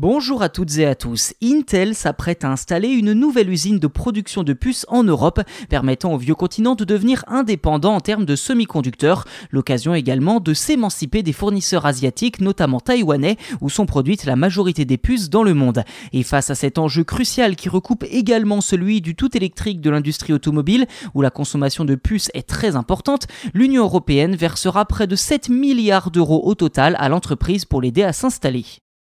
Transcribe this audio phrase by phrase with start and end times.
[0.00, 1.34] Bonjour à toutes et à tous.
[1.42, 6.18] Intel s'apprête à installer une nouvelle usine de production de puces en Europe, permettant au
[6.18, 9.24] vieux continent de devenir indépendant en termes de semi-conducteurs.
[9.50, 14.98] L'occasion également de s'émanciper des fournisseurs asiatiques, notamment taïwanais, où sont produites la majorité des
[14.98, 15.82] puces dans le monde.
[16.12, 20.32] Et face à cet enjeu crucial qui recoupe également celui du tout électrique de l'industrie
[20.32, 25.48] automobile, où la consommation de puces est très importante, l'Union européenne versera près de 7
[25.48, 28.64] milliards d'euros au total à l'entreprise pour l'aider à s'installer.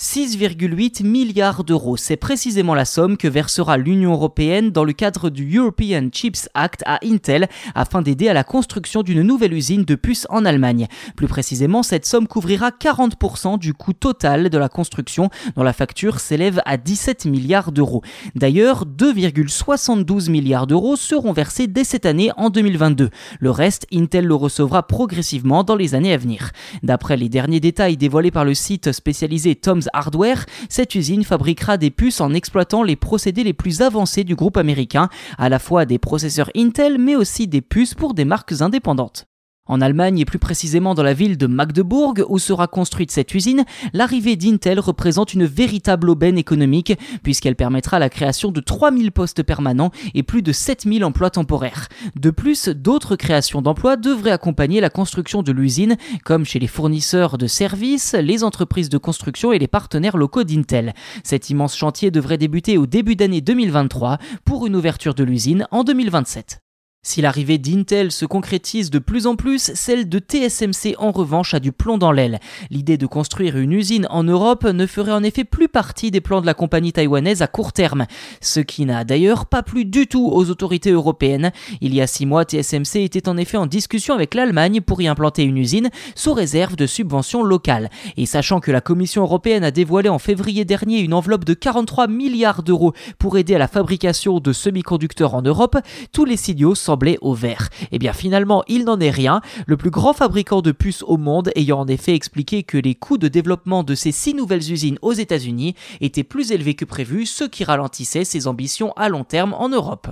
[0.00, 5.58] 6,8 milliards d'euros, c'est précisément la somme que versera l'Union européenne dans le cadre du
[5.58, 10.26] European Chips Act à Intel afin d'aider à la construction d'une nouvelle usine de puces
[10.30, 10.86] en Allemagne.
[11.16, 16.18] Plus précisément, cette somme couvrira 40% du coût total de la construction dont la facture
[16.18, 18.02] s'élève à 17 milliards d'euros.
[18.34, 23.10] D'ailleurs, 2,72 milliards d'euros seront versés dès cette année en 2022.
[23.38, 26.52] Le reste, Intel le recevra progressivement dans les années à venir.
[26.82, 31.90] D'après les derniers détails dévoilés par le site spécialisé Tom's Hardware, cette usine fabriquera des
[31.90, 35.98] puces en exploitant les procédés les plus avancés du groupe américain, à la fois des
[35.98, 39.29] processeurs Intel mais aussi des puces pour des marques indépendantes.
[39.70, 43.64] En Allemagne et plus précisément dans la ville de Magdebourg où sera construite cette usine,
[43.92, 49.92] l'arrivée d'Intel représente une véritable aubaine économique puisqu'elle permettra la création de 3000 postes permanents
[50.14, 51.86] et plus de 7000 emplois temporaires.
[52.16, 57.38] De plus, d'autres créations d'emplois devraient accompagner la construction de l'usine comme chez les fournisseurs
[57.38, 60.94] de services, les entreprises de construction et les partenaires locaux d'Intel.
[61.22, 65.84] Cet immense chantier devrait débuter au début d'année 2023 pour une ouverture de l'usine en
[65.84, 66.60] 2027.
[67.02, 71.58] Si l'arrivée d'Intel se concrétise de plus en plus, celle de TSMC en revanche a
[71.58, 72.40] du plomb dans l'aile.
[72.68, 76.42] L'idée de construire une usine en Europe ne ferait en effet plus partie des plans
[76.42, 78.04] de la compagnie taïwanaise à court terme,
[78.42, 81.52] ce qui n'a d'ailleurs pas plu du tout aux autorités européennes.
[81.80, 85.08] Il y a six mois, TSMC était en effet en discussion avec l'Allemagne pour y
[85.08, 87.88] implanter une usine sous réserve de subventions locales.
[88.18, 92.08] Et sachant que la Commission européenne a dévoilé en février dernier une enveloppe de 43
[92.08, 95.78] milliards d'euros pour aider à la fabrication de semi-conducteurs en Europe,
[96.12, 97.68] tous les signaux semblait au vert.
[97.82, 101.18] Et eh bien finalement, il n'en est rien, le plus grand fabricant de puces au
[101.18, 104.98] monde ayant en effet expliqué que les coûts de développement de ces six nouvelles usines
[105.00, 109.54] aux États-Unis étaient plus élevés que prévu, ce qui ralentissait ses ambitions à long terme
[109.54, 110.08] en Europe.